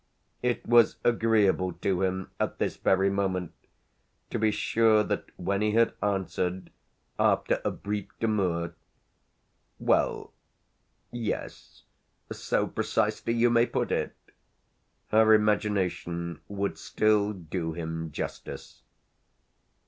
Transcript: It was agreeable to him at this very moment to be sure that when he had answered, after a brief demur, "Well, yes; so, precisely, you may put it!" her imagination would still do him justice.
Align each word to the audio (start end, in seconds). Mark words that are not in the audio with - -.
It 0.41 0.65
was 0.65 0.95
agreeable 1.03 1.73
to 1.73 2.01
him 2.01 2.31
at 2.39 2.57
this 2.57 2.75
very 2.75 3.11
moment 3.11 3.53
to 4.31 4.39
be 4.39 4.49
sure 4.49 5.03
that 5.03 5.25
when 5.37 5.61
he 5.61 5.73
had 5.73 5.93
answered, 6.01 6.71
after 7.19 7.61
a 7.63 7.69
brief 7.69 8.07
demur, 8.19 8.73
"Well, 9.77 10.33
yes; 11.11 11.83
so, 12.31 12.65
precisely, 12.65 13.33
you 13.33 13.51
may 13.51 13.67
put 13.67 13.91
it!" 13.91 14.15
her 15.09 15.35
imagination 15.35 16.41
would 16.47 16.79
still 16.79 17.31
do 17.33 17.73
him 17.73 18.11
justice. 18.11 18.81